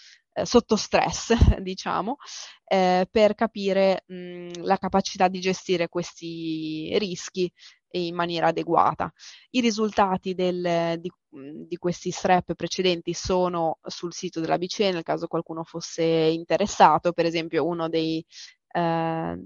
sotto 0.45 0.75
stress, 0.75 1.33
diciamo, 1.61 2.17
eh, 2.65 3.07
per 3.09 3.35
capire 3.35 4.03
mh, 4.07 4.63
la 4.63 4.77
capacità 4.77 5.27
di 5.27 5.39
gestire 5.39 5.89
questi 5.89 6.95
rischi 6.97 7.51
in 7.91 8.15
maniera 8.15 8.47
adeguata. 8.47 9.11
I 9.51 9.61
risultati 9.61 10.33
del, 10.35 10.99
di, 10.99 11.11
di, 11.67 11.77
questi 11.77 12.11
SREP 12.11 12.53
precedenti 12.53 13.13
sono 13.13 13.79
sul 13.83 14.13
sito 14.13 14.39
della 14.39 14.57
BCE, 14.57 14.91
nel 14.91 15.03
caso 15.03 15.27
qualcuno 15.27 15.63
fosse 15.63 16.03
interessato, 16.03 17.13
per 17.13 17.25
esempio 17.25 17.65
uno 17.65 17.89
dei, 17.89 18.23
eh, 18.71 19.39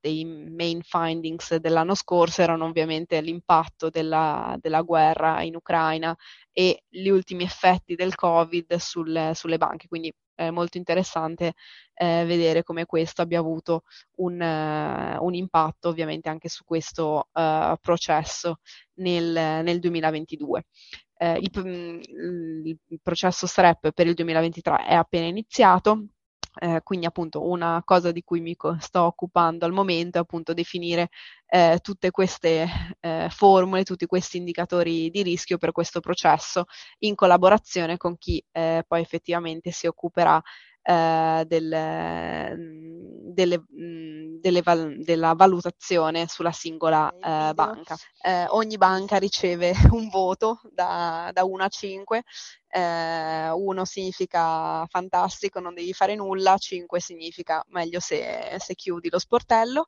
dei 0.00 0.24
main 0.24 0.82
findings 0.82 1.56
dell'anno 1.56 1.94
scorso 1.94 2.42
erano 2.42 2.64
ovviamente 2.64 3.20
l'impatto 3.20 3.90
della, 3.90 4.56
della 4.60 4.82
guerra 4.82 5.42
in 5.42 5.56
Ucraina 5.56 6.16
e 6.52 6.84
gli 6.88 7.08
ultimi 7.08 7.44
effetti 7.44 7.94
del 7.94 8.14
Covid 8.14 8.76
sul, 8.76 9.30
sulle 9.34 9.58
banche. 9.58 9.88
Quindi 9.88 10.12
è 10.34 10.50
molto 10.50 10.78
interessante 10.78 11.52
eh, 11.94 12.24
vedere 12.24 12.62
come 12.62 12.86
questo 12.86 13.20
abbia 13.22 13.38
avuto 13.38 13.82
un, 14.16 14.40
uh, 14.40 15.22
un, 15.22 15.34
impatto 15.34 15.88
ovviamente 15.88 16.30
anche 16.30 16.48
su 16.48 16.64
questo 16.64 17.28
uh, 17.32 17.74
processo 17.80 18.60
nel, 18.94 19.62
nel 19.62 19.78
2022. 19.78 20.64
Eh, 21.22 21.38
il, 21.38 22.80
il, 22.88 23.00
processo 23.02 23.46
SREP 23.46 23.90
per 23.92 24.06
il 24.06 24.14
2023 24.14 24.86
è 24.86 24.94
appena 24.94 25.26
iniziato, 25.26 26.06
eh, 26.58 26.80
quindi 26.82 27.06
appunto 27.06 27.46
una 27.48 27.82
cosa 27.84 28.10
di 28.10 28.22
cui 28.22 28.40
mi 28.40 28.56
sto 28.78 29.02
occupando 29.02 29.64
al 29.64 29.72
momento 29.72 30.18
è 30.18 30.20
appunto 30.20 30.52
definire 30.52 31.08
eh, 31.46 31.78
tutte 31.82 32.10
queste 32.10 32.68
eh, 33.00 33.28
formule, 33.30 33.84
tutti 33.84 34.06
questi 34.06 34.38
indicatori 34.38 35.10
di 35.10 35.22
rischio 35.22 35.58
per 35.58 35.72
questo 35.72 36.00
processo 36.00 36.64
in 37.00 37.14
collaborazione 37.14 37.96
con 37.96 38.18
chi 38.18 38.44
eh, 38.52 38.84
poi 38.86 39.00
effettivamente 39.00 39.70
si 39.70 39.86
occuperà 39.86 40.42
eh, 40.82 41.44
del, 41.46 42.54
mm, 42.56 43.32
delle, 43.32 43.58
mm, 43.60 44.36
delle 44.40 44.62
val- 44.62 44.98
della 45.02 45.34
valutazione 45.34 46.26
sulla 46.26 46.52
singola 46.52 47.12
eh, 47.12 47.54
banca. 47.54 47.96
Ogni 48.48 48.76
banca 48.76 49.16
riceve 49.16 49.72
un 49.92 50.08
voto 50.08 50.60
da, 50.72 51.30
da 51.32 51.44
1 51.44 51.62
a 51.64 51.68
5 51.68 52.22
eh, 52.70 53.50
1 53.50 53.84
significa 53.84 54.86
fantastico, 54.86 55.60
non 55.60 55.74
devi 55.74 55.92
fare 55.92 56.14
nulla, 56.14 56.56
5 56.56 57.00
significa 57.00 57.64
meglio 57.68 58.00
se, 58.00 58.56
se 58.58 58.74
chiudi 58.74 59.10
lo 59.10 59.18
sportello. 59.18 59.86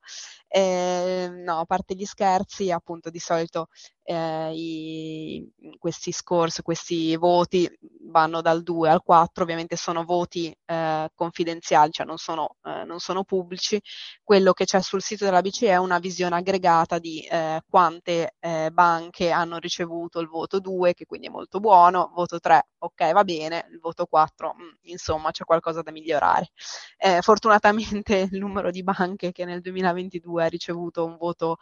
Eh, 0.49 1.29
no, 1.31 1.61
a 1.61 1.65
parte 1.65 1.95
gli 1.95 2.05
scherzi, 2.05 2.71
appunto 2.71 3.09
di 3.11 3.19
solito 3.19 3.69
eh, 4.05 4.53
i, 4.55 5.51
questi 5.79 6.13
scores, 6.13 6.61
questi 6.63 7.17
voti 7.17 7.71
vanno 8.11 8.41
dal 8.43 8.63
2 8.63 8.91
al 8.91 9.03
4, 9.03 9.43
ovviamente 9.45 9.77
sono 9.77 10.05
voti 10.05 10.55
eh, 10.67 11.09
confidenziali, 11.15 11.91
cioè 11.93 12.05
non 12.07 12.19
sono, 12.19 12.57
eh, 12.65 12.85
non 12.85 12.99
sono, 12.99 13.25
pubblici, 13.25 13.81
quello 14.23 14.53
che 14.53 14.65
c'è 14.65 14.83
sul 14.83 15.03
sito 15.03 15.25
della 15.25 15.41
BCE 15.41 15.69
è 15.69 15.77
una 15.77 15.99
visione 15.99 16.37
aggregata 16.37 16.99
di 16.99 17.21
eh, 17.23 17.63
quante 17.69 18.35
banche 18.73 19.31
hanno 19.31 19.59
ricevuto 19.59 20.19
il 20.21 20.29
voto 20.29 20.59
2, 20.61 20.95
che 20.95 21.07
quindi 21.07 21.29
è 21.29 21.31
molto 21.31 21.61
buono, 21.61 22.11
voto 22.15 22.41
3, 22.41 22.72
ok, 22.85 23.13
va 23.13 23.25
bene, 23.25 23.67
il 23.71 23.79
voto 23.79 24.07
4, 24.07 24.55
mh, 24.55 24.63
mm, 24.63 24.69
insomma, 24.91 25.31
c'è 25.31 25.45
qualcosa 25.45 25.83
da 25.83 25.93
migliorare. 25.93 26.51
Eh, 26.97 27.21
fortunatamente 27.23 28.29
il 28.31 28.39
numero 28.39 28.71
di 28.71 28.83
banche 28.83 29.33
che 29.33 29.45
nel 29.45 29.61
2022 29.61 30.45
ha 30.45 30.49
ricevuto 30.49 31.05
un 31.05 31.17
voto 31.17 31.59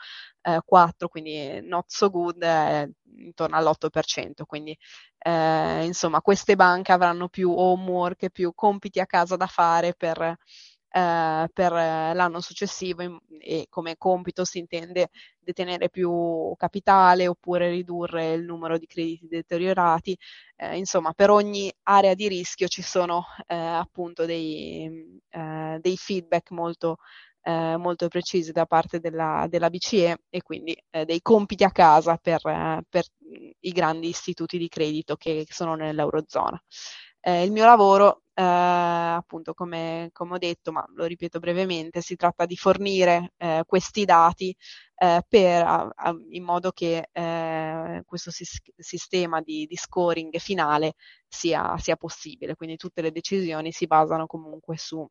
4, 0.65 1.09
quindi 1.09 1.61
not 1.63 1.85
so 1.89 2.11
good, 2.11 2.43
è 2.43 2.89
intorno 3.19 3.57
all'8%, 3.57 4.45
quindi 4.47 4.77
eh, 5.19 5.85
insomma 5.85 6.23
queste 6.23 6.57
banche 6.57 6.93
avranno 6.93 7.29
più 7.29 7.53
homework, 7.53 8.31
più 8.31 8.53
compiti 8.55 9.01
a 9.01 9.07
casa 9.07 9.37
da 9.37 9.47
fare 9.47 9.95
per, 9.95 10.37
eh, 10.91 11.49
per 11.53 11.73
l'anno 11.73 12.41
successivo 12.41 13.21
e 13.39 13.67
come 13.69 13.97
compito 13.97 14.45
si 14.45 14.59
intende 14.59 15.09
detenere 15.39 15.89
più 15.91 16.53
capitale 16.57 17.27
oppure 17.27 17.71
ridurre 17.71 18.33
il 18.33 18.45
numero 18.45 18.79
di 18.79 18.87
crediti 18.87 19.27
deteriorati. 19.29 20.17
Eh, 20.57 20.77
insomma, 20.77 21.13
per 21.13 21.31
ogni 21.31 21.73
area 21.85 22.15
di 22.15 22.29
rischio 22.29 22.69
ci 22.69 22.83
sono 22.83 23.25
eh, 23.47 23.55
appunto 23.57 24.27
dei, 24.27 25.21
eh, 25.31 25.79
dei 25.81 25.97
feedback 25.97 26.51
molto 26.51 26.97
eh, 27.43 27.77
molto 27.77 28.09
precisi 28.09 28.53
da 28.53 28.67
parte 28.67 29.01
della, 29.01 29.47
della 29.49 29.71
BCE 29.71 30.25
e 30.29 30.43
quindi 30.43 30.77
eh, 30.91 31.05
dei 31.05 31.23
compiti 31.23 31.65
a 31.65 31.71
casa 31.71 32.17
per, 32.17 32.41
eh, 32.47 32.83
per, 32.89 33.05
i 33.61 33.71
grandi 33.71 34.09
istituti 34.09 34.59
di 34.59 34.69
credito 34.69 35.17
che 35.17 35.47
sono 35.49 35.75
nell'Eurozona. 35.75 36.61
Eh, 37.21 37.45
il 37.45 37.53
mio 37.53 37.65
lavoro, 37.65 38.23
eh, 38.41 39.15
appunto, 39.17 39.53
come, 39.55 40.11
come, 40.13 40.35
ho 40.35 40.39
detto, 40.39 40.73
ma 40.73 40.85
lo 40.95 41.05
ripeto 41.05 41.39
brevemente, 41.39 42.01
si 42.01 42.17
tratta 42.17 42.47
di 42.47 42.57
fornire 42.57 43.33
eh, 43.37 43.65
questi 43.67 44.05
dati 44.05 44.55
per, 45.29 45.65
a, 45.65 45.91
a, 45.95 46.15
in 46.31 46.45
modo 46.45 46.73
che 46.73 47.09
questo 48.05 48.31
sis- 48.31 48.61
sistema 48.77 49.41
di, 49.41 49.65
di, 49.67 49.77
scoring 49.77 50.37
finale 50.39 50.95
sia, 51.27 51.77
sia 51.79 51.97
possibile. 51.97 52.55
Quindi 52.55 52.77
tutte 52.77 53.01
le 53.03 53.11
decisioni 53.11 53.73
si 53.73 53.87
basano 53.87 54.27
comunque 54.27 54.77
su 54.77 55.07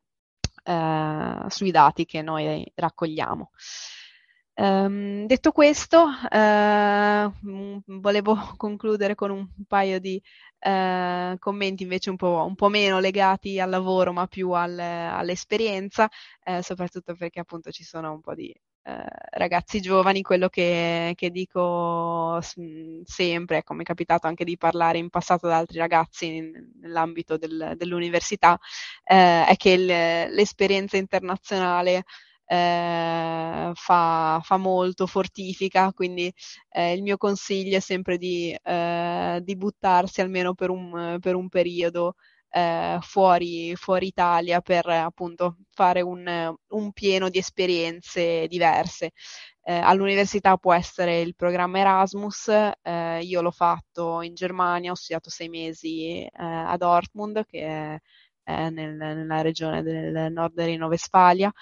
eh, 0.64 1.44
sui 1.48 1.70
dati 1.70 2.04
che 2.04 2.22
noi 2.22 2.70
raccogliamo. 2.74 3.50
Um, 4.60 5.24
detto 5.24 5.52
questo, 5.52 6.04
uh, 6.04 7.82
volevo 7.98 8.36
concludere 8.58 9.14
con 9.14 9.30
un 9.30 9.48
paio 9.66 9.98
di 9.98 10.20
uh, 10.66 11.38
commenti 11.38 11.82
invece 11.82 12.10
un 12.10 12.16
po', 12.16 12.44
un 12.46 12.54
po', 12.56 12.68
meno 12.68 12.98
legati 12.98 13.58
al 13.58 13.70
lavoro 13.70 14.12
ma 14.12 14.26
più 14.26 14.50
al, 14.50 14.78
all'esperienza, 14.78 16.10
uh, 16.44 16.60
soprattutto 16.60 17.14
perché 17.14 17.40
appunto 17.40 17.70
ci 17.70 17.84
sono 17.84 18.12
un 18.12 18.20
po' 18.20 18.34
di 18.34 18.54
ragazzi 18.82 19.80
giovani, 19.80 20.20
quello 20.22 20.48
che, 20.48 21.12
che 21.14 21.30
dico 21.30 22.40
sempre, 22.40 23.58
ecco, 23.58 23.74
mi 23.74 23.82
è 23.82 23.84
capitato 23.84 24.26
anche 24.26 24.42
di 24.42 24.56
parlare 24.56 24.98
in 24.98 25.10
passato 25.10 25.46
ad 25.46 25.52
altri 25.52 25.78
ragazzi 25.78 26.34
in, 26.34 26.50
nell'ambito 26.80 27.36
del, 27.36 27.74
dell'università, 27.76 28.58
è 29.04 29.54
che 29.56 29.70
il, 29.70 29.86
l'esperienza 30.34 30.96
internazionale 30.96 32.04
eh, 32.50 33.70
fa, 33.74 34.40
fa, 34.42 34.56
molto, 34.56 35.06
fortifica, 35.06 35.92
quindi 35.92 36.32
eh, 36.70 36.94
il 36.94 37.02
mio 37.02 37.16
consiglio 37.16 37.76
è 37.76 37.80
sempre 37.80 38.18
di, 38.18 38.52
eh, 38.60 39.40
di 39.42 39.56
buttarsi 39.56 40.20
almeno 40.20 40.54
per 40.54 40.70
un, 40.70 41.18
per 41.20 41.36
un 41.36 41.48
periodo 41.48 42.14
eh, 42.50 42.98
fuori, 43.02 43.76
fuori, 43.76 44.08
Italia 44.08 44.60
per 44.60 44.86
appunto 44.88 45.58
fare 45.70 46.00
un, 46.00 46.52
un 46.68 46.92
pieno 46.92 47.28
di 47.28 47.38
esperienze 47.38 48.48
diverse. 48.48 49.12
Eh, 49.62 49.74
all'università 49.74 50.56
può 50.56 50.72
essere 50.74 51.20
il 51.20 51.36
programma 51.36 51.78
Erasmus, 51.78 52.48
eh, 52.82 53.20
io 53.22 53.42
l'ho 53.42 53.50
fatto 53.52 54.22
in 54.22 54.34
Germania, 54.34 54.90
ho 54.90 54.94
studiato 54.96 55.30
sei 55.30 55.48
mesi 55.48 56.26
a 56.32 56.76
Dortmund, 56.76 57.44
che 57.46 57.60
è, 57.64 57.98
è 58.42 58.70
nel, 58.70 58.96
nella 58.96 59.40
regione 59.42 59.82
del 59.82 60.32
nord 60.32 60.58
Reno-Westfalia. 60.60 61.52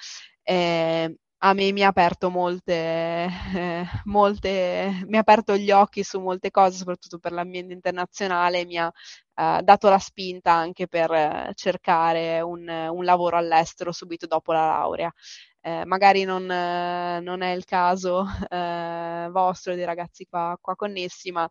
Eh, 0.50 1.14
a 1.40 1.52
me 1.52 1.72
mi 1.72 1.82
ha 1.84 1.88
aperto 1.88 2.30
molte, 2.30 2.72
eh, 2.72 3.84
molte, 4.06 5.04
mi 5.06 5.16
ha 5.16 5.20
aperto 5.20 5.56
gli 5.56 5.70
occhi 5.70 6.02
su 6.02 6.20
molte 6.20 6.50
cose, 6.50 6.78
soprattutto 6.78 7.18
per 7.18 7.32
l'ambiente 7.32 7.74
internazionale, 7.74 8.64
mi 8.64 8.78
ha 8.78 8.90
eh, 9.34 9.60
dato 9.62 9.90
la 9.90 9.98
spinta 9.98 10.52
anche 10.52 10.88
per 10.88 11.12
eh, 11.12 11.52
cercare 11.54 12.40
un, 12.40 12.66
un, 12.68 13.04
lavoro 13.04 13.36
all'estero 13.36 13.92
subito 13.92 14.26
dopo 14.26 14.52
la 14.52 14.66
laurea. 14.66 15.12
Eh, 15.60 15.84
magari 15.84 16.24
non, 16.24 16.50
eh, 16.50 17.20
non, 17.20 17.42
è 17.42 17.50
il 17.52 17.64
caso 17.64 18.24
eh, 18.48 19.28
vostro 19.30 19.74
dei 19.74 19.84
ragazzi 19.84 20.26
qua, 20.26 20.56
qua 20.60 20.74
connessi, 20.76 21.30
ma 21.30 21.48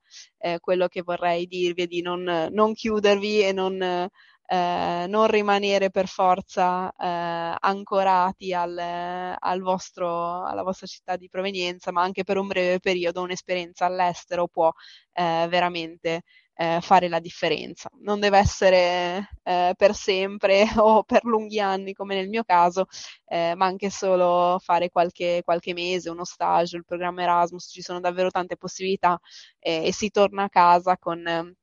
quello 0.59 0.87
che 0.87 1.01
vorrei 1.03 1.45
dirvi 1.45 1.83
è 1.83 1.87
di 1.87 2.01
non, 2.01 2.49
non 2.51 2.73
chiudervi 2.73 3.41
e 3.43 3.51
non 3.53 4.09
eh, 4.47 5.05
non 5.09 5.27
rimanere 5.27 5.89
per 5.91 6.07
forza 6.07 6.89
eh, 6.91 7.57
ancorati 7.59 8.53
al, 8.53 8.77
al 8.77 9.62
vostro, 9.62 10.45
alla 10.45 10.63
vostra 10.63 10.88
città 10.88 11.17
di 11.17 11.27
provenienza, 11.29 11.91
ma 11.91 12.01
anche 12.01 12.23
per 12.23 12.38
un 12.38 12.47
breve 12.47 12.79
periodo 12.79 13.21
un'esperienza 13.21 13.86
all'estero 13.86 14.47
può 14.47 14.71
eh, 15.13 15.47
veramente 15.49 16.21
eh, 16.55 16.79
fare 16.81 17.10
la 17.10 17.19
differenza. 17.19 17.89
Non 17.99 18.19
deve 18.19 18.38
essere 18.38 19.29
eh, 19.43 19.73
per 19.77 19.93
sempre 19.93 20.65
o 20.77 21.03
per 21.03 21.23
lunghi 21.25 21.60
anni 21.60 21.93
come 21.93 22.15
nel 22.15 22.29
mio 22.29 22.43
caso, 22.43 22.86
eh, 23.25 23.53
ma 23.55 23.65
anche 23.65 23.89
solo 23.89 24.60
fare 24.63 24.89
qualche, 24.89 25.41
qualche, 25.43 25.73
mese, 25.73 26.10
uno 26.10 26.23
stage, 26.23 26.77
il 26.77 26.86
programma 26.86 27.21
Erasmus, 27.23 27.69
ci 27.71 27.81
sono 27.81 27.99
davvero 27.99 28.31
tante 28.31 28.57
possibilità 28.57 29.19
e 29.60 29.91
si 29.91 30.10
torna 30.10 30.43
a 30.43 30.49
casa 30.49 30.97
con, 30.97 31.53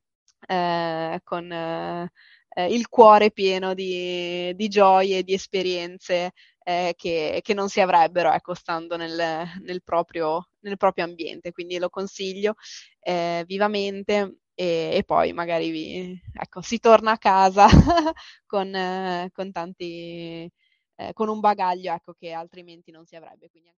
con 1.23 2.09
eh, 2.55 2.73
il 2.73 2.87
cuore 2.87 3.31
pieno 3.31 3.73
di, 3.73 4.53
di 4.55 4.67
gioie, 4.69 5.23
di 5.23 5.33
esperienze 5.33 6.31
eh, 6.63 6.93
che, 6.97 7.41
che, 7.43 7.53
non 7.53 7.69
si 7.69 7.81
avrebbero 7.81 8.31
ecco, 8.31 8.53
stando 8.53 8.97
nel, 8.97 9.45
nel, 9.61 9.83
proprio, 9.83 10.49
nel, 10.61 10.77
proprio, 10.77 11.03
ambiente. 11.03 11.51
Quindi 11.51 11.77
lo 11.77 11.89
consiglio 11.89 12.55
eh, 13.01 13.43
vivamente 13.45 14.37
e, 14.53 14.91
e, 14.93 15.03
poi 15.03 15.33
magari 15.33 15.69
vi, 15.69 16.19
ecco, 16.33 16.61
si 16.61 16.79
torna 16.79 17.11
a 17.11 17.17
casa 17.17 17.67
con, 18.47 19.29
con, 19.33 19.51
tanti, 19.51 20.49
eh, 20.95 21.13
con 21.13 21.29
un 21.29 21.39
bagaglio 21.41 21.93
ecco, 21.93 22.13
che 22.13 22.31
altrimenti 22.31 22.91
non 22.91 23.05
si 23.05 23.15
avrebbe. 23.15 23.49
Quindi... 23.49 23.73